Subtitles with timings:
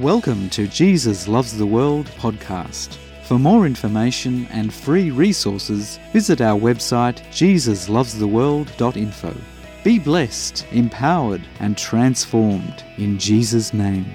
[0.00, 2.96] Welcome to Jesus Loves the World podcast.
[3.24, 9.36] For more information and free resources, visit our website jesuslovestheworld.info.
[9.84, 14.10] Be blessed, empowered, and transformed in Jesus' name.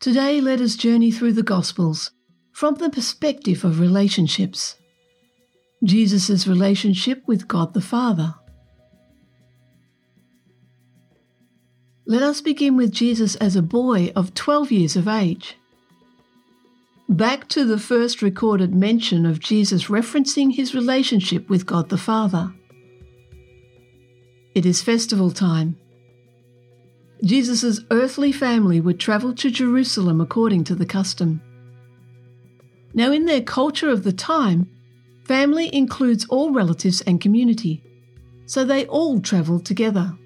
[0.00, 2.10] Today, let us journey through the Gospels
[2.50, 4.74] from the perspective of relationships.
[5.84, 8.34] Jesus' relationship with God the Father.
[12.08, 15.58] Let us begin with Jesus as a boy of 12 years of age.
[17.08, 22.54] Back to the first recorded mention of Jesus referencing his relationship with God the Father.
[24.54, 25.76] It is festival time.
[27.24, 31.42] Jesus' earthly family would travel to Jerusalem according to the custom.
[32.94, 34.70] Now, in their culture of the time,
[35.24, 37.82] family includes all relatives and community,
[38.46, 40.16] so they all travelled together.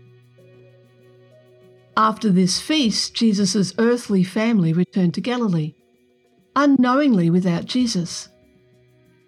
[1.97, 5.75] After this feast, Jesus' earthly family returned to Galilee,
[6.55, 8.29] unknowingly without Jesus.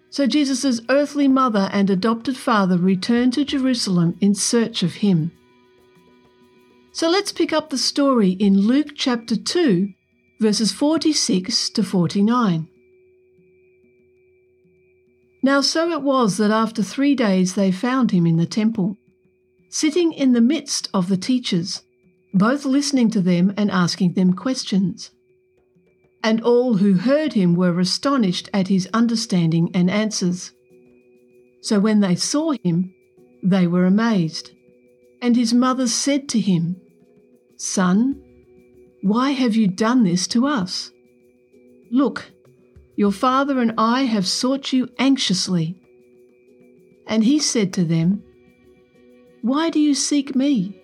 [0.09, 5.31] So Jesus' earthly mother and adopted father returned to Jerusalem in search of him.
[6.91, 9.89] So let's pick up the story in Luke chapter 2,
[10.39, 12.67] verses 46 to 49.
[15.41, 18.97] Now so it was that after three days they found him in the temple,
[19.69, 21.81] sitting in the midst of the teachers
[22.33, 25.11] both listening to them and asking them questions.
[26.23, 30.51] And all who heard him were astonished at his understanding and answers.
[31.61, 32.93] So when they saw him,
[33.43, 34.51] they were amazed.
[35.21, 36.77] And his mother said to him,
[37.57, 38.21] Son,
[39.01, 40.91] why have you done this to us?
[41.91, 42.31] Look,
[42.95, 45.79] your father and I have sought you anxiously.
[47.05, 48.23] And he said to them,
[49.41, 50.82] Why do you seek me?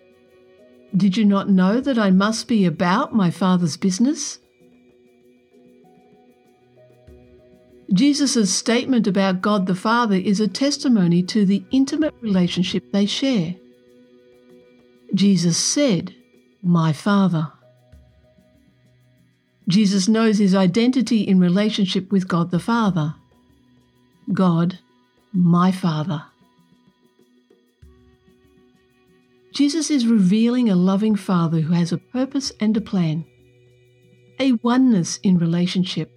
[0.96, 4.40] Did you not know that I must be about my Father's business?
[7.94, 13.56] Jesus' statement about God the Father is a testimony to the intimate relationship they share.
[15.14, 16.16] Jesus said,
[16.62, 17.52] My Father.
[19.68, 23.16] Jesus knows his identity in relationship with God the Father.
[24.34, 24.80] God,
[25.34, 26.24] my Father.
[29.60, 33.26] Jesus is revealing a loving Father who has a purpose and a plan,
[34.40, 36.10] a oneness in relationship.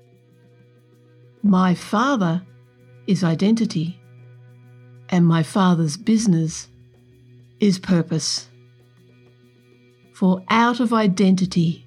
[1.42, 2.46] My Father
[3.08, 4.00] is identity,
[5.08, 6.68] and my Father's business
[7.58, 8.48] is purpose.
[10.14, 11.84] For out of identity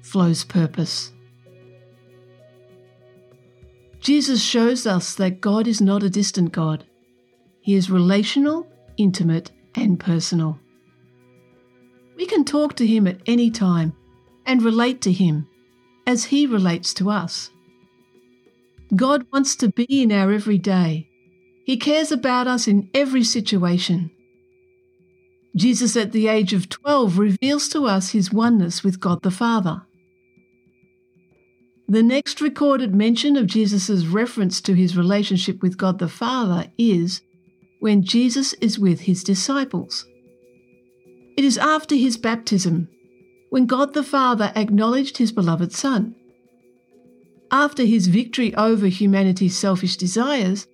[0.00, 1.12] flows purpose.
[4.00, 6.86] Jesus shows us that God is not a distant God.
[7.60, 10.58] He is relational, intimate, and personal.
[12.16, 13.94] We can talk to Him at any time
[14.44, 15.48] and relate to Him
[16.06, 17.50] as He relates to us.
[18.94, 21.08] God wants to be in our everyday.
[21.64, 24.10] He cares about us in every situation.
[25.56, 29.82] Jesus, at the age of 12, reveals to us his oneness with God the Father.
[31.88, 37.22] The next recorded mention of Jesus' reference to his relationship with God the Father is
[37.80, 40.06] when Jesus is with his disciples.
[41.36, 42.88] It is after his baptism,
[43.50, 46.14] when God the Father acknowledged his beloved Son.
[47.50, 50.66] After his victory over humanity's selfish desires,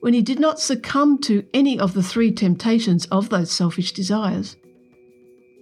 [0.00, 4.56] when he did not succumb to any of the three temptations of those selfish desires.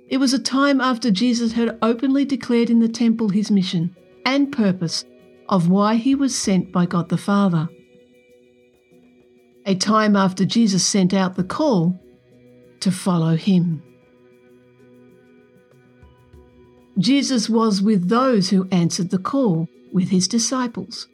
[0.08, 3.94] It was a time after Jesus had openly declared in the temple his mission
[4.24, 5.04] and purpose
[5.48, 7.68] of why he was sent by God the Father.
[9.66, 12.00] A time after Jesus sent out the call
[12.80, 13.82] to follow him.
[16.98, 21.08] Jesus was with those who answered the call, with his disciples.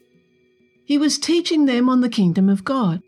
[0.84, 3.02] He was teaching them on the kingdom of God,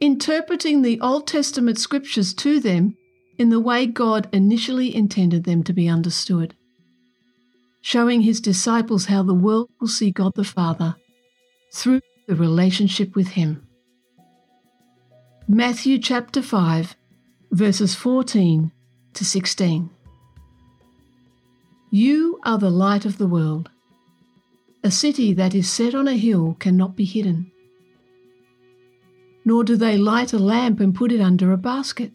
[0.00, 2.96] interpreting the Old Testament scriptures to them
[3.38, 6.54] in the way God initially intended them to be understood,
[7.80, 10.96] showing his disciples how the world will see God the Father
[11.72, 13.66] through the relationship with him.
[15.46, 16.96] Matthew chapter 5,
[17.50, 18.72] verses 14
[19.14, 19.90] to 16.
[21.92, 23.68] You are the light of the world.
[24.84, 27.50] A city that is set on a hill cannot be hidden.
[29.44, 32.12] Nor do they light a lamp and put it under a basket,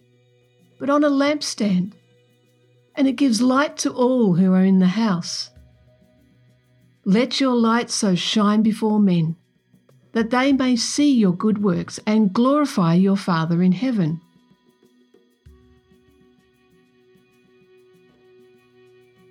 [0.80, 1.92] but on a lampstand,
[2.95, 5.50] and it gives light to all who are in the house.
[7.04, 9.36] Let your light so shine before men,
[10.13, 14.22] that they may see your good works and glorify your Father in heaven.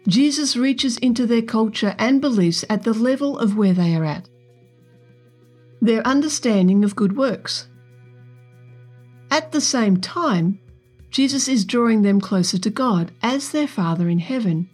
[0.07, 4.29] Jesus reaches into their culture and beliefs at the level of where they are at,
[5.81, 7.69] their understanding of good works.
[9.31, 10.61] At the same time,
[11.11, 14.69] Jesus is drawing them closer to God as their Father in heaven,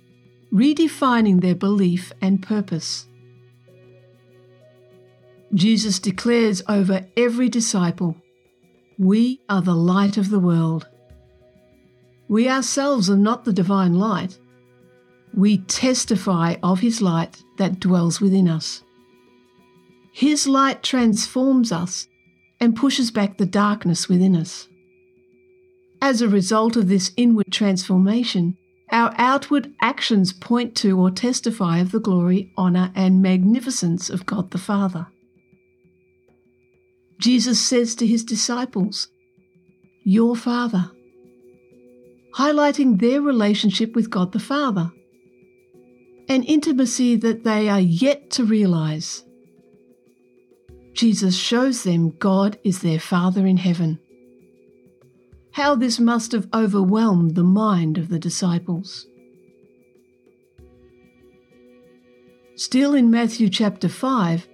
[0.52, 3.06] redefining their belief and purpose.
[5.54, 8.16] Jesus declares over every disciple,
[8.98, 10.88] We are the light of the world.
[12.28, 14.38] We ourselves are not the divine light.
[15.34, 18.82] We testify of His light that dwells within us.
[20.12, 22.08] His light transforms us
[22.58, 24.68] and pushes back the darkness within us.
[26.02, 28.56] As a result of this inward transformation,
[28.90, 34.50] our outward actions point to or testify of the glory, honour, and magnificence of God
[34.50, 35.06] the Father.
[37.18, 39.08] Jesus says to his disciples,
[40.02, 40.90] Your Father,
[42.36, 44.90] highlighting their relationship with God the Father,
[46.30, 49.24] an intimacy that they are yet to realize.
[50.92, 53.98] Jesus shows them God is their Father in heaven.
[55.50, 59.08] How this must have overwhelmed the mind of the disciples.
[62.54, 64.46] Still in Matthew chapter 5,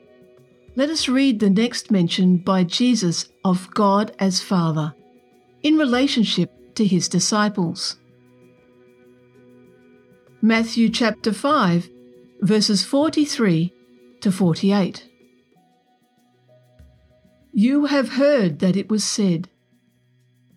[0.76, 4.94] let us read the next mention by Jesus of God as Father
[5.62, 7.96] in relationship to his disciples.
[10.46, 11.90] Matthew chapter 5,
[12.40, 13.74] verses 43
[14.20, 15.08] to 48.
[17.52, 19.48] You have heard that it was said,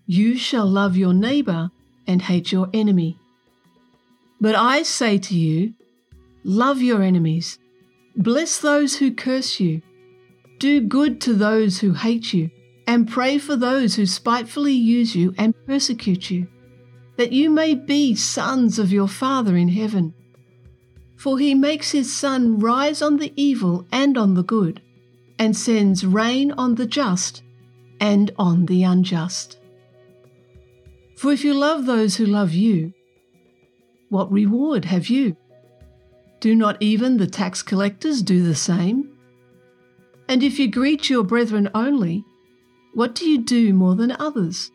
[0.05, 1.71] You shall love your neighbour
[2.05, 3.17] and hate your enemy.
[4.39, 5.73] But I say to you,
[6.43, 7.57] Love your enemies,
[8.15, 9.81] bless those who curse you
[10.59, 12.51] do good to those who hate you,
[12.85, 16.45] and pray for those who spitefully use you and persecute you,
[17.19, 20.13] that you may be sons of your Father in heaven.
[21.17, 24.81] For he makes his sun rise on the evil and on the good,
[25.37, 27.43] and sends rain on the just
[27.99, 29.59] and on the unjust.
[31.17, 32.93] For if you love those who love you,
[34.07, 35.35] what reward have you?
[36.39, 39.11] Do not even the tax collectors do the same?
[40.29, 42.23] And if you greet your brethren only,
[42.93, 44.71] what do you do more than others?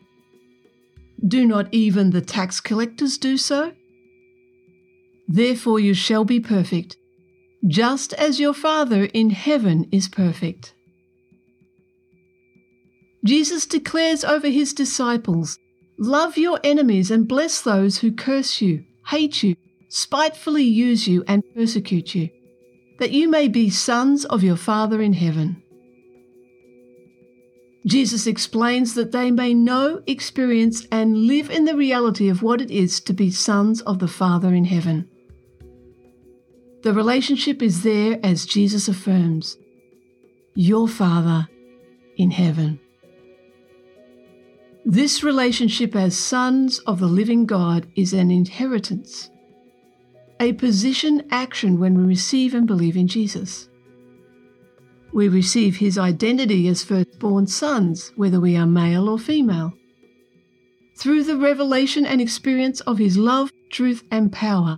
[1.27, 3.73] Do not even the tax collectors do so?
[5.27, 6.97] Therefore you shall be perfect,
[7.67, 10.73] just as your Father in heaven is perfect.
[13.23, 15.57] Jesus declares over his disciples
[15.97, 19.55] Love your enemies and bless those who curse you, hate you,
[19.87, 22.29] spitefully use you, and persecute you
[22.99, 25.61] that you may be sons of your Father in heaven.
[27.85, 32.71] Jesus explains that they may know, experience, and live in the reality of what it
[32.71, 35.07] is to be sons of the Father in heaven.
[36.81, 39.57] The relationship is there as Jesus affirms
[40.55, 41.47] Your Father
[42.17, 42.79] in heaven.
[44.83, 49.29] This relationship as sons of the living God is an inheritance
[50.39, 53.69] a position action when we receive and believe in Jesus.
[55.13, 56.83] We receive his identity as
[57.25, 59.73] firstborn sons, whether we are male or female.
[60.99, 64.77] Through the revelation and experience of his love, truth, and power,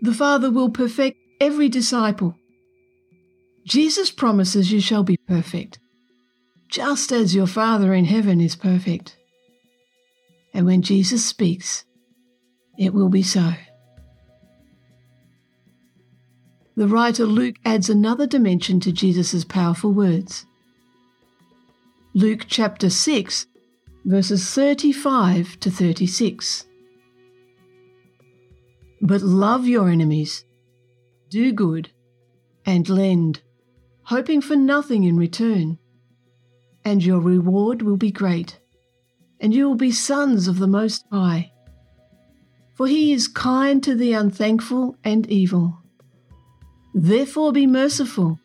[0.00, 2.34] the Father will perfect every disciple.
[3.66, 5.78] Jesus promises you shall be perfect,
[6.68, 9.18] just as your Father in heaven is perfect.
[10.54, 11.84] And when Jesus speaks,
[12.78, 13.52] it will be so.
[16.78, 20.44] the writer Luke adds another dimension to Jesus' powerful words.
[22.16, 23.46] Luke chapter 6,
[24.06, 26.64] verses 35 to 36.
[29.02, 30.46] But love your enemies,
[31.28, 31.90] do good,
[32.64, 33.42] and lend,
[34.04, 35.76] hoping for nothing in return.
[36.86, 38.60] And your reward will be great,
[39.38, 41.52] and you will be sons of the Most High.
[42.72, 45.82] For he is kind to the unthankful and evil.
[46.94, 48.40] Therefore be merciful,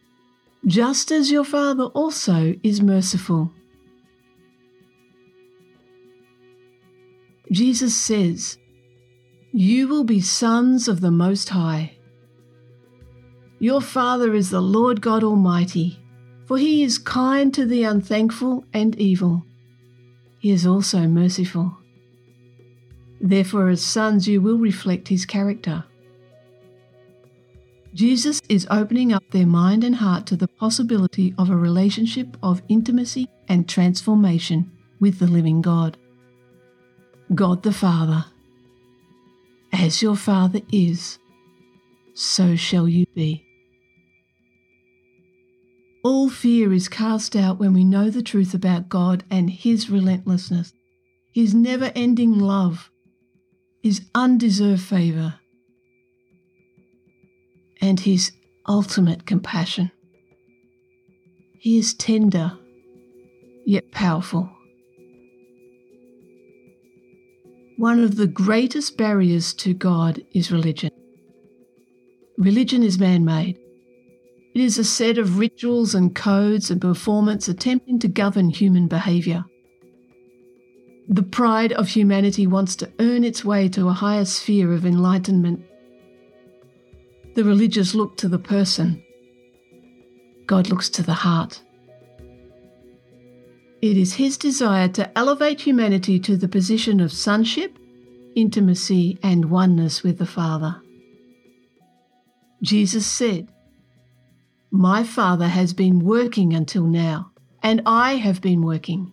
[0.65, 3.49] just as your Father also is merciful.
[7.51, 8.58] Jesus says,
[9.51, 11.98] You will be sons of the Most High.
[13.60, 16.00] Your Father is the Lord God Almighty,
[16.48, 19.43] for he is kind to the unthankful and evil.
[20.39, 21.77] He is also merciful.
[23.20, 25.84] Therefore, as sons, you will reflect his character.
[27.93, 32.62] Jesus is opening up their mind and heart to the possibility of a relationship of
[32.70, 35.98] intimacy and transformation with the living God.
[37.33, 38.25] God the Father
[39.71, 41.17] As your Father is,
[42.13, 43.45] so shall you be.
[46.03, 50.73] All fear is cast out when we know the truth about God and His relentlessness,
[51.31, 52.91] His never ending love,
[53.81, 55.35] His undeserved favour,
[57.79, 58.33] and His
[58.67, 59.91] ultimate compassion.
[61.59, 62.57] He is tender,
[63.65, 64.50] yet powerful.
[67.81, 70.91] One of the greatest barriers to God is religion.
[72.38, 73.57] Religion is man made.
[74.53, 79.45] It is a set of rituals and codes and performance attempting to govern human behaviour.
[81.09, 85.65] The pride of humanity wants to earn its way to a higher sphere of enlightenment.
[87.33, 89.03] The religious look to the person,
[90.45, 91.63] God looks to the heart.
[93.81, 97.77] It is His desire to elevate humanity to the position of sonship,
[98.35, 100.81] intimacy, and oneness with the Father.
[102.61, 103.47] Jesus said,
[104.73, 109.11] my Father has been working until now, and I have been working.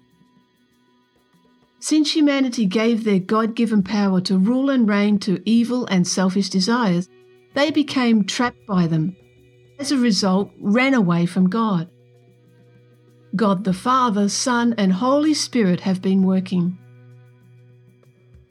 [1.80, 6.48] Since humanity gave their God given power to rule and reign to evil and selfish
[6.48, 7.08] desires,
[7.54, 9.16] they became trapped by them.
[9.80, 11.90] As a result, ran away from God.
[13.37, 16.78] God the Father, Son, and Holy Spirit have been working.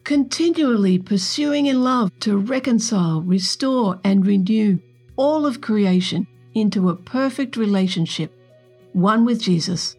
[0.04, 4.80] Continually pursuing in love to reconcile, restore, and renew
[5.16, 8.32] all of creation into a perfect relationship,
[8.94, 9.96] one with Jesus,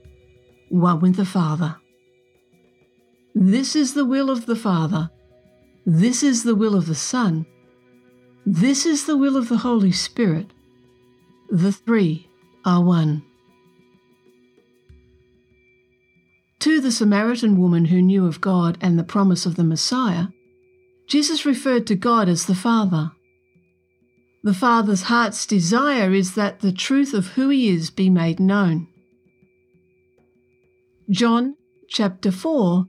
[0.70, 1.76] one with the Father.
[3.35, 5.11] This is the will of the Father.
[5.85, 7.47] This is the will of the Son.
[8.47, 10.47] This is the will of the Holy Spirit.
[11.50, 12.28] The three
[12.64, 13.23] are one.
[16.60, 20.26] To the Samaritan woman who knew of God and the promise of the Messiah,
[21.08, 23.12] Jesus referred to God as the Father.
[24.42, 28.88] The Father's heart's desire is that the truth of who He is be made known.
[31.10, 31.56] John
[31.88, 32.86] chapter 4,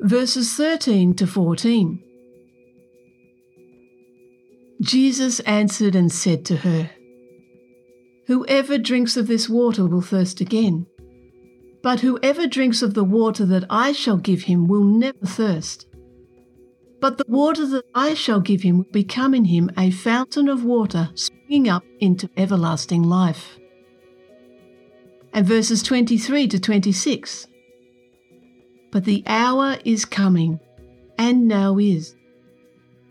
[0.00, 2.02] verses 13 to 14.
[4.80, 6.90] Jesus answered and said to her,
[8.26, 10.86] Whoever drinks of this water will thirst again,
[11.82, 15.86] but whoever drinks of the water that I shall give him will never thirst.
[17.00, 20.64] But the water that I shall give him will become in him a fountain of
[20.64, 23.58] water springing up into everlasting life.
[25.32, 27.46] And verses 23 to 26.
[28.90, 30.58] But the hour is coming,
[31.16, 32.16] and now is,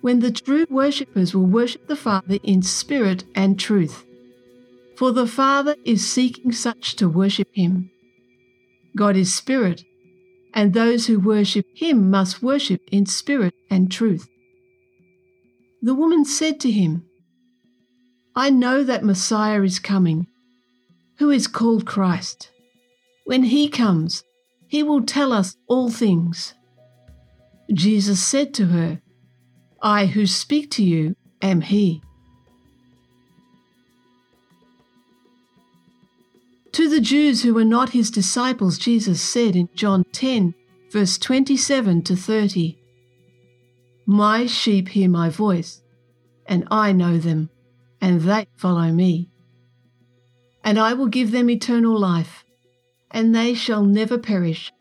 [0.01, 4.03] when the true worshippers will worship the Father in spirit and truth.
[4.95, 7.91] For the Father is seeking such to worship him.
[8.97, 9.85] God is spirit,
[10.53, 14.27] and those who worship him must worship in spirit and truth.
[15.81, 17.05] The woman said to him,
[18.35, 20.27] I know that Messiah is coming,
[21.19, 22.51] who is called Christ.
[23.25, 24.23] When he comes,
[24.67, 26.53] he will tell us all things.
[27.71, 29.01] Jesus said to her,
[29.81, 32.01] I who speak to you am he.
[36.77, 40.53] To the Jews who were not his disciples, Jesus said in John 10,
[40.91, 42.77] verse 27 to 30,
[44.05, 45.81] My sheep hear my voice,
[46.45, 47.49] and I know them,
[47.99, 49.31] and they follow me.
[50.63, 52.45] And I will give them eternal life,
[53.09, 54.71] and they shall never perish.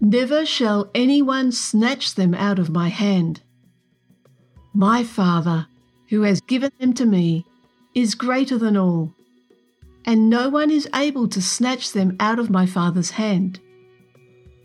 [0.00, 3.42] Never shall anyone snatch them out of my hand.
[4.72, 5.66] My Father,
[6.08, 7.44] who has given them to me,
[7.94, 9.12] is greater than all
[10.04, 13.60] and no one is able to snatch them out of my Father's hand.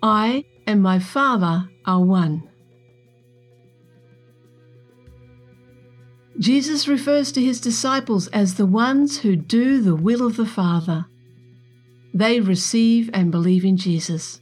[0.01, 2.49] I and my Father are one.
[6.39, 11.05] Jesus refers to his disciples as the ones who do the will of the Father.
[12.13, 14.39] They receive and believe in Jesus.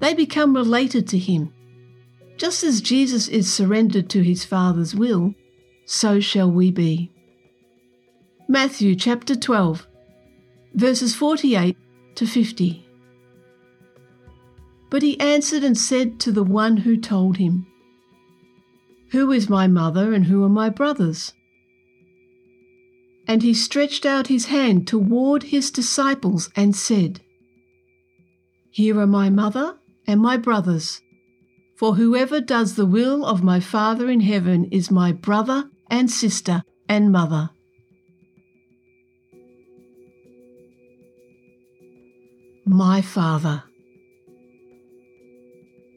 [0.00, 1.52] They become related to him.
[2.36, 5.34] Just as Jesus is surrendered to his Father's will,
[5.86, 7.12] so shall we be.
[8.48, 9.86] Matthew chapter 12,
[10.74, 11.76] verses 48
[12.16, 12.86] to 50.
[14.90, 17.66] But he answered and said to the one who told him,
[19.10, 21.32] Who is my mother and who are my brothers?
[23.26, 27.20] And he stretched out his hand toward his disciples and said,
[28.70, 31.00] Here are my mother and my brothers.
[31.76, 36.62] For whoever does the will of my Father in heaven is my brother and sister
[36.88, 37.50] and mother.
[42.64, 43.62] My Father.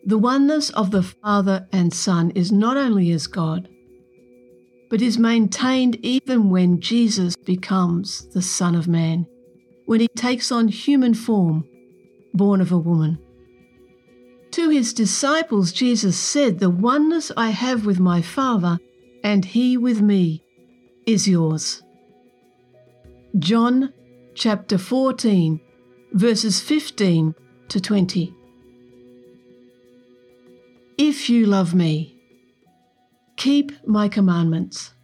[0.05, 3.69] The oneness of the Father and Son is not only as God,
[4.89, 9.25] but is maintained even when Jesus becomes the Son of Man,
[9.85, 11.65] when he takes on human form,
[12.33, 13.19] born of a woman.
[14.51, 18.79] To his disciples, Jesus said, The oneness I have with my Father
[19.23, 20.43] and he with me
[21.05, 21.83] is yours.
[23.37, 23.93] John
[24.35, 25.59] chapter 14,
[26.17, 27.35] verses 15
[27.69, 28.33] to 20.
[30.97, 32.15] If you love me,
[33.35, 34.95] keep my commandments.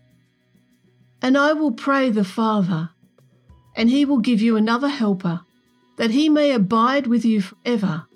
[1.22, 2.89] And I will pray the Father,
[3.75, 5.41] and he will give you another helper,
[5.98, 8.08] that he may abide with you forever,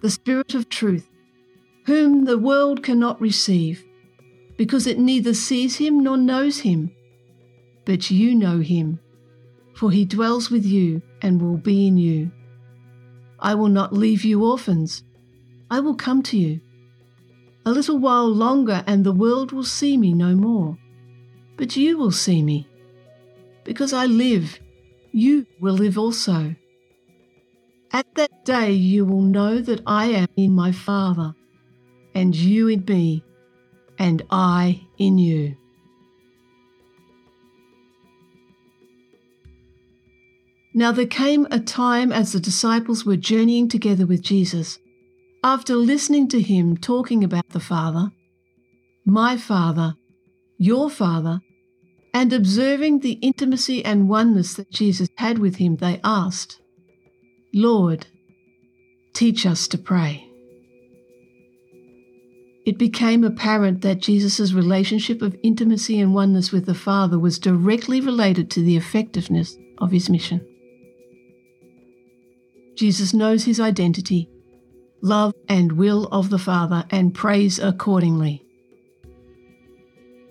[0.00, 1.06] the Spirit of truth,
[1.84, 3.84] whom the world cannot receive,
[4.56, 6.90] because it neither sees him nor knows him.
[7.84, 8.98] But you know him,
[9.74, 12.30] for he dwells with you and will be in you.
[13.38, 15.04] I will not leave you orphans,
[15.70, 16.60] I will come to you.
[17.66, 20.78] A little while longer, and the world will see me no more.
[21.56, 22.68] But you will see me.
[23.64, 24.58] Because I live,
[25.12, 26.54] you will live also.
[27.92, 31.34] At that day you will know that I am in my Father,
[32.14, 33.24] and you in me,
[33.98, 35.56] and I in you.
[40.76, 44.80] Now there came a time as the disciples were journeying together with Jesus
[45.44, 48.10] after listening to him talking about the Father,
[49.04, 49.94] my Father,
[50.58, 51.40] your Father,
[52.12, 56.60] and observing the intimacy and oneness that Jesus had with him, they asked,
[57.52, 58.06] Lord,
[59.12, 60.26] teach us to pray.
[62.66, 68.00] It became apparent that Jesus' relationship of intimacy and oneness with the Father was directly
[68.00, 70.44] related to the effectiveness of his mission.
[72.76, 74.28] Jesus knows his identity
[75.04, 78.42] love, and will of the Father and prays accordingly.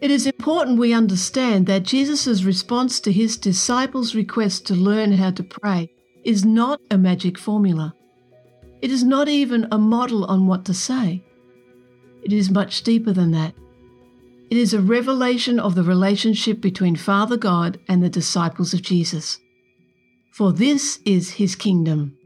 [0.01, 5.29] It is important we understand that Jesus' response to his disciples' request to learn how
[5.31, 5.91] to pray
[6.25, 7.93] is not a magic formula.
[8.81, 11.23] It is not even a model on what to say.
[12.23, 13.53] It is much deeper than that.
[14.49, 19.39] It is a revelation of the relationship between Father God and the disciples of Jesus.
[20.33, 22.17] For this is his kingdom.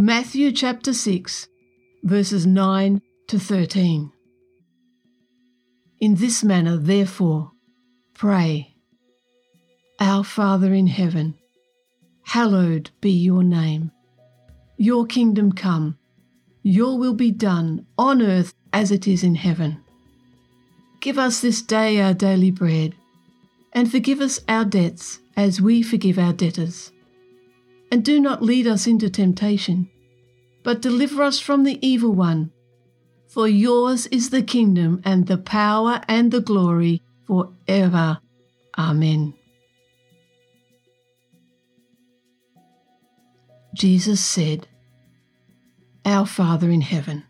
[0.00, 1.48] Matthew chapter 6,
[2.04, 4.12] verses 9 to 13.
[5.98, 7.50] In this manner, therefore,
[8.14, 8.76] pray
[9.98, 11.34] Our Father in heaven,
[12.22, 13.90] hallowed be your name.
[14.76, 15.98] Your kingdom come,
[16.62, 19.82] your will be done on earth as it is in heaven.
[21.00, 22.94] Give us this day our daily bread,
[23.72, 26.92] and forgive us our debts as we forgive our debtors
[27.90, 29.88] and do not lead us into temptation,
[30.62, 32.50] but deliver us from the evil one.
[33.28, 38.18] For yours is the kingdom and the power and the glory for ever.
[38.76, 39.34] Amen.
[43.74, 44.66] Jesus said,
[46.04, 47.24] Our Father in heaven.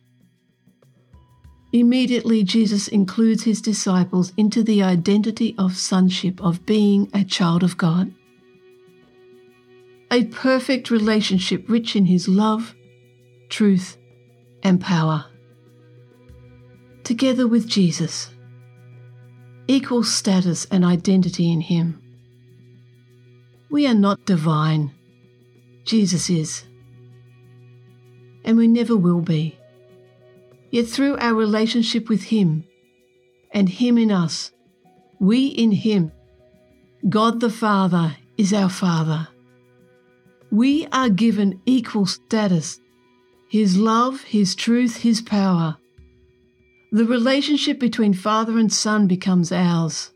[1.73, 7.77] Immediately, Jesus includes his disciples into the identity of sonship, of being a child of
[7.77, 8.15] God
[10.11, 12.75] a perfect relationship rich in His love,
[13.49, 13.99] truth,
[14.63, 15.27] and power.
[17.05, 18.31] Together with Jesus,
[19.67, 22.03] equal status and identity in Him.
[23.71, 24.93] We are not divine,
[25.85, 26.65] Jesus is,
[28.45, 29.59] and we never will be.
[30.71, 32.65] Yet through our relationship with Him
[33.51, 34.53] and Him in us,
[35.19, 36.13] we in Him,
[37.09, 39.29] God the Father is our Father
[40.51, 42.81] we are given equal status
[43.49, 45.77] His love, His truth, His power.
[46.91, 50.11] The relationship between Father and Son becomes ours.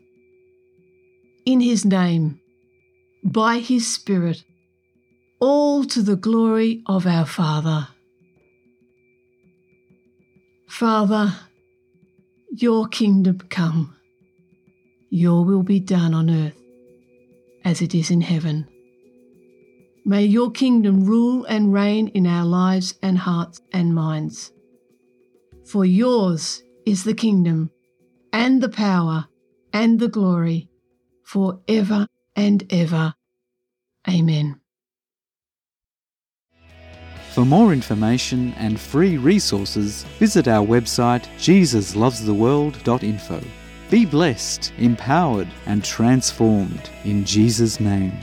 [1.45, 2.39] In His name,
[3.23, 4.43] by His Spirit,
[5.39, 7.89] all to the glory of our Father.
[10.67, 11.35] Father,
[12.49, 13.95] your kingdom come,
[15.09, 16.57] your will be done on earth
[17.63, 18.67] as it is in heaven.
[20.05, 24.51] May your kingdom rule and reign in our lives and hearts and minds.
[25.65, 27.71] For yours is the kingdom
[28.33, 29.27] and the power
[29.71, 30.67] and the glory
[31.23, 33.13] for ever and ever.
[34.09, 34.59] Amen.
[37.33, 43.43] For more information and free resources, visit our website jesuslovestheworld.info.
[43.89, 48.13] Be blessed, empowered, and transformed in Jesus' name.